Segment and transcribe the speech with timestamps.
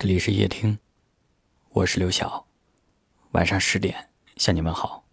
[0.00, 0.78] 这里是夜听，
[1.68, 2.46] 我是刘晓。
[3.32, 5.04] 晚上十点向你们好。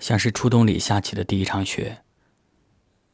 [0.00, 2.02] 像是初冬里下起的第一场雪，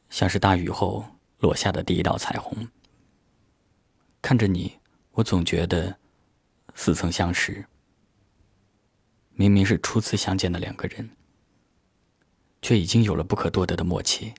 [0.09, 1.05] 像是大雨后
[1.37, 2.67] 落下的第一道彩虹。
[4.23, 5.99] 看着你，我总觉得
[6.75, 7.67] 似曾相识。
[9.35, 11.15] 明明是初次相见的两个人，
[12.63, 14.33] 却已经有了不可多得的默契。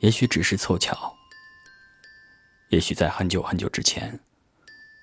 [0.00, 1.16] 也许只是凑巧。
[2.70, 4.18] 也许在很久很久之前，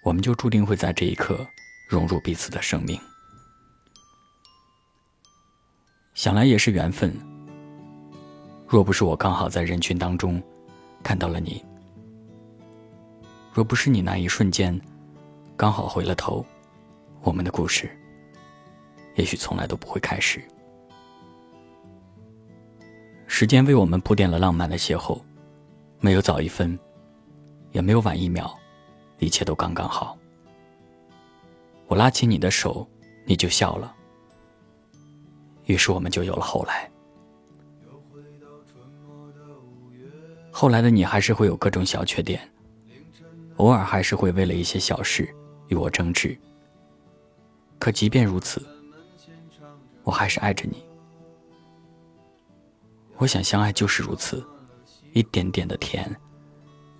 [0.01, 1.45] 我们就注定会在这一刻
[1.89, 2.97] 融入彼此的生命。
[6.13, 7.13] 想来也是缘分。
[8.65, 10.41] 若不是我刚好在人群当中
[11.03, 11.63] 看到了你，
[13.53, 14.79] 若不是你那一瞬间
[15.57, 16.45] 刚好回了头，
[17.21, 17.89] 我们的故事
[19.15, 20.41] 也许从来都不会开始。
[23.27, 25.21] 时间为我们铺垫了浪漫的邂逅，
[25.99, 26.79] 没有早一分。
[27.71, 28.57] 也没有晚一秒，
[29.19, 30.17] 一切都刚刚好。
[31.87, 32.87] 我拉起你的手，
[33.25, 33.95] 你就笑了。
[35.65, 36.89] 于是我们就有了后来。
[40.51, 42.41] 后来的你还是会有各种小缺点，
[43.57, 45.33] 偶尔还是会为了一些小事
[45.67, 46.37] 与我争执。
[47.77, 48.65] 可即便如此，
[50.03, 50.83] 我还是爱着你。
[53.17, 54.43] 我想相爱就是如此，
[55.13, 56.09] 一点点的甜。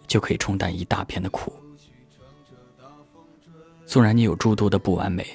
[0.07, 1.53] 就可以冲淡一大片的苦。
[3.85, 5.25] 纵然你有诸多的不完美，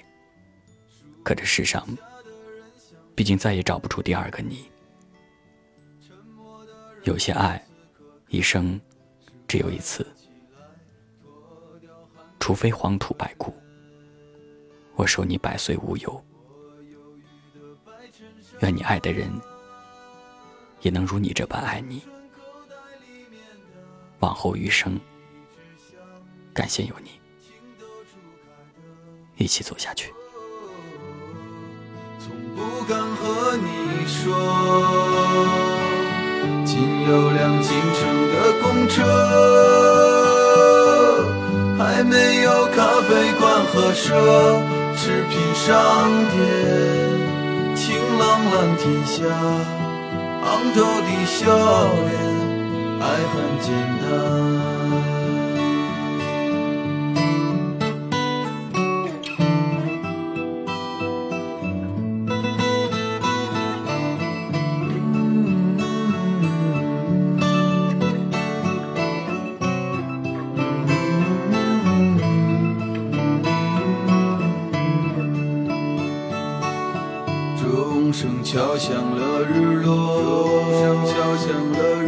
[1.22, 1.86] 可这世上，
[3.14, 4.64] 毕竟再也找不出第二个你。
[7.04, 7.62] 有些爱，
[8.28, 8.80] 一生
[9.48, 10.06] 只有一次，
[12.38, 13.54] 除非黄土白骨，
[14.94, 16.24] 我守你百岁无忧。
[18.60, 19.28] 愿你爱的人，
[20.82, 22.02] 也能如你这般爱你。
[24.22, 24.98] 往后余生，
[26.54, 27.10] 感谢有你
[29.36, 30.14] 一起走下去。
[32.20, 34.32] 从不敢和你说，
[36.64, 38.00] 仅有辆进城
[38.30, 39.02] 的公车，
[41.76, 44.14] 还没有咖啡馆和奢
[44.94, 46.40] 侈品商店，
[47.74, 48.22] 晴朗
[48.54, 49.26] 蓝天下，
[50.44, 51.40] 昂头的笑
[52.08, 52.31] 脸。
[53.22, 54.10] 也很简单。
[77.62, 82.01] 钟声敲响了日落，钟声敲响了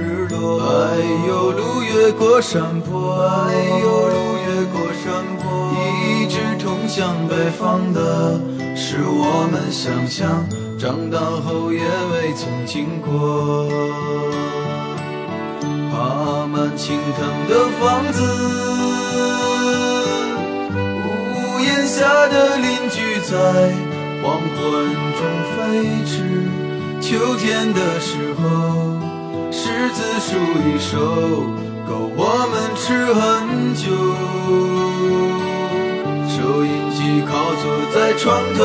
[0.45, 0.61] 日落。
[0.61, 4.15] 哎呦，路越过山坡，哎呦，路
[4.47, 5.05] 越过山
[5.41, 5.45] 坡。
[6.07, 8.39] 一直通向北方的，
[8.77, 10.47] 是我们想象，
[10.79, 13.67] 长大后也未曾经过。
[15.91, 18.23] 爬满青藤的房子，
[20.75, 23.33] 屋檐下的邻居在。
[24.23, 24.57] 黄昏
[25.19, 25.21] 中
[25.53, 25.57] 飞
[26.07, 26.13] 驰，
[26.99, 28.43] 秋天的时候，
[29.55, 30.35] 柿子树
[30.67, 30.99] 一熟，
[31.87, 32.21] 够我
[32.51, 32.83] 们吃
[33.15, 33.23] 很
[33.73, 33.87] 久。
[36.29, 36.35] 收
[36.65, 37.31] 音机靠
[37.63, 37.65] 坐
[37.95, 38.61] 在床头，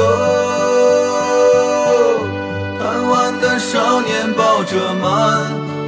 [2.80, 5.06] 贪玩的少年抱着漫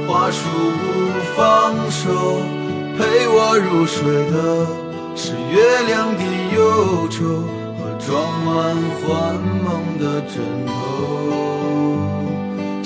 [0.06, 0.38] 画书
[0.78, 0.86] 不
[1.36, 2.38] 放手，
[2.96, 3.98] 陪我入睡
[4.30, 4.36] 的
[5.16, 6.22] 是月亮的
[6.54, 7.18] 忧愁
[7.76, 7.90] 和。
[8.04, 8.10] 装
[8.44, 8.52] 满
[9.00, 9.08] 幻
[9.62, 10.34] 梦的枕
[10.66, 10.72] 头，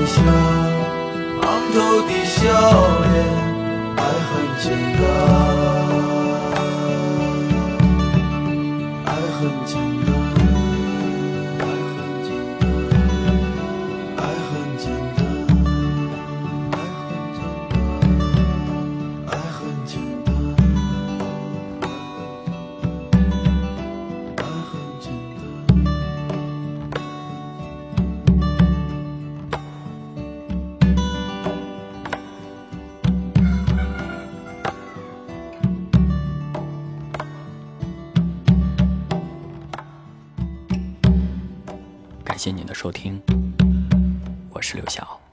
[0.07, 0.21] 下，
[1.43, 2.43] 昂头的笑
[3.13, 3.15] 脸，
[3.97, 4.65] 爱很简
[4.99, 5.74] 单。
[42.35, 43.23] 感谢您的收听，
[44.51, 45.24] 我是刘晓。